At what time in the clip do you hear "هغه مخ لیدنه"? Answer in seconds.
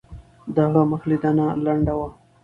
0.65-1.45